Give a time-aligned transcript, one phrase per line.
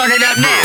[0.00, 0.64] Turn it up now.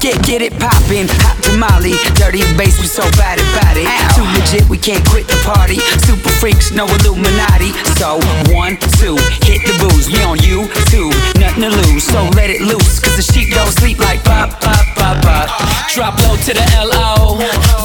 [0.00, 3.84] Get, get it poppin', hot tamale, dirty bass, we so bad about it.
[4.16, 5.76] Too legit, we can't quit the party.
[6.08, 7.76] Super freaks, no Illuminati.
[8.00, 8.16] So,
[8.48, 10.08] one, two, hit the booze.
[10.08, 12.04] We on you, two, nothing to lose.
[12.04, 15.52] So let it loose, cause the sheep don't sleep like pop, pop, pop, pop.
[15.92, 17.36] Drop low to the L-O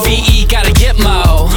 [0.06, 1.52] V-E gotta get mo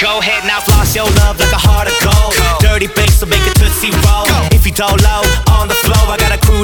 [0.00, 2.34] Go ahead now, floss your love like a heart of gold.
[2.60, 3.40] Dirty bass will make
[4.06, 4.26] roll.
[4.52, 5.33] If you don't low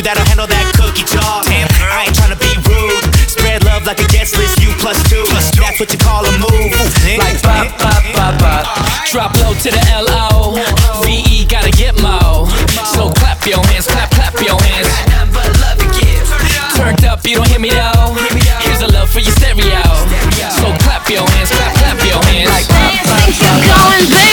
[0.01, 1.45] I got a crew that'll handle that cookie jar.
[1.45, 3.05] Damn, I ain't tryna be rude.
[3.29, 5.25] Spread love like a guest list, you plus two.
[5.29, 6.73] That's what you call a move.
[7.21, 8.65] Like pop, pop, pop, pop
[9.11, 10.57] Drop low to the L-O
[11.05, 12.47] V-E gotta get mo
[12.95, 16.27] So clap your hands, clap, clap your hands Nothing but love to give.
[16.77, 18.15] Turned up, you don't hear me though
[18.63, 19.83] Here's a love for your stereo
[20.55, 23.59] So clap your hands, clap, clap your hands Like pop, pop, pop.
[23.69, 24.30] going,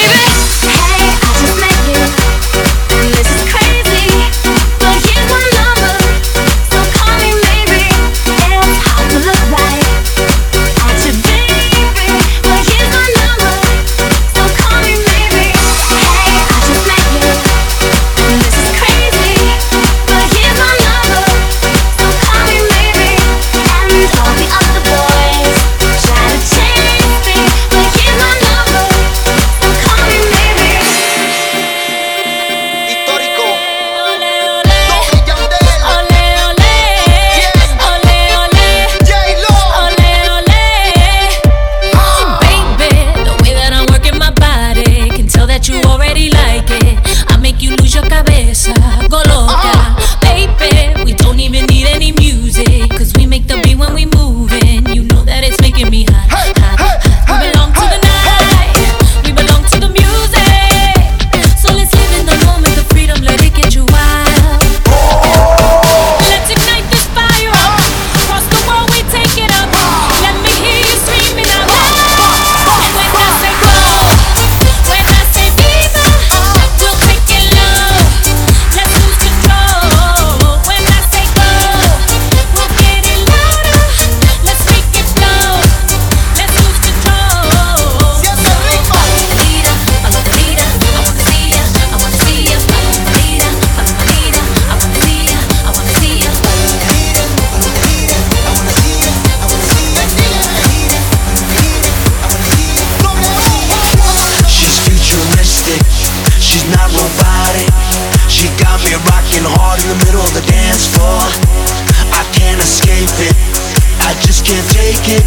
[115.09, 115.23] it.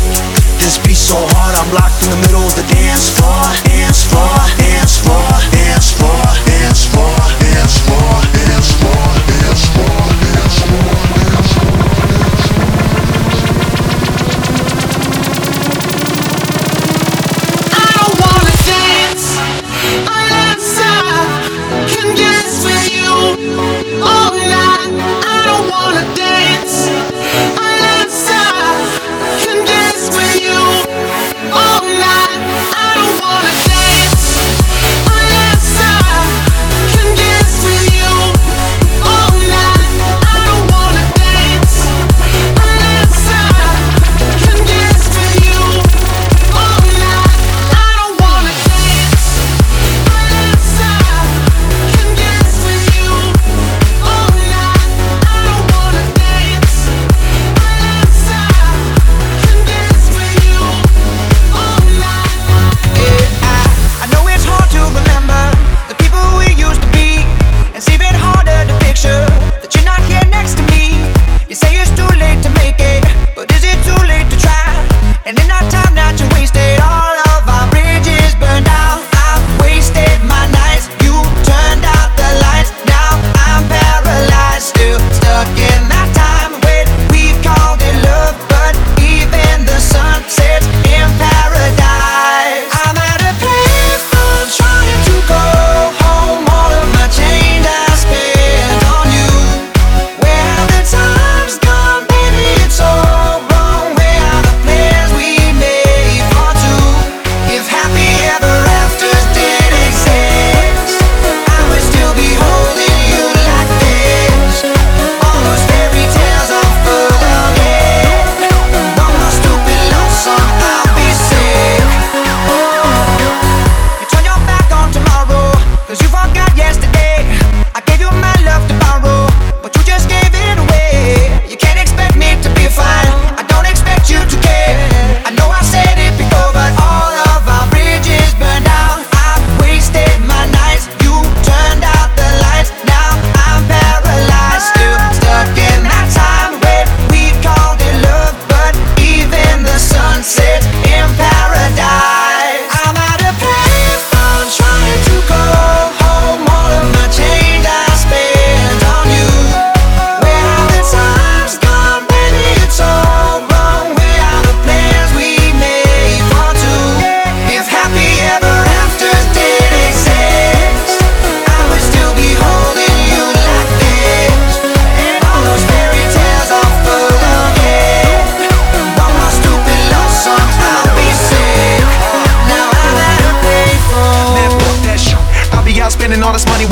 [0.60, 3.44] This beat so hard, I'm locked in the middle of the dance floor.
[3.64, 7.19] Dance floor, dance floor, dance floor, dance floor,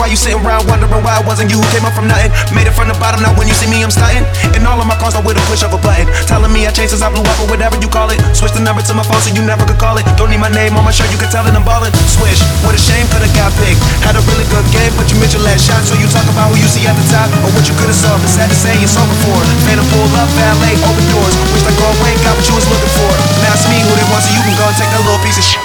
[0.08, 2.32] while you sitting around wondering why it wasn't you who came up from nothing.
[2.56, 4.24] Made it from the bottom, now when you see me, I'm starting.
[4.56, 6.08] And all of my cars are with a push of a button.
[6.24, 8.16] Telling me I changed since I blew up or whatever you call it.
[8.32, 10.08] Switch the number to my phone so you never could call it.
[10.16, 11.92] Don't need my name on my shirt, you can tell that I'm ballin'.
[12.08, 13.84] Swish, what a shame, could've got picked.
[14.00, 15.84] Had a really good game, but you missed your last shot.
[15.84, 18.16] So you talk about who you see at the top or what you could've saw.
[18.16, 19.36] But sad to say, it's over for.
[19.68, 21.36] Phantom pull up, valet, open doors.
[21.52, 23.12] Wish I go away, got what you was looking for.
[23.44, 25.36] Now it's me who they want, so you can go and take that little piece
[25.36, 25.60] of shit